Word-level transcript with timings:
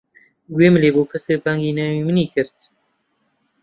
گوێم 0.53 0.75
لێ 0.81 0.89
بوو 0.93 1.09
کەسێک 1.11 1.39
بانگی 1.45 1.75
ناوی 1.77 2.05
منی 2.07 2.31
کرد. 2.33 2.57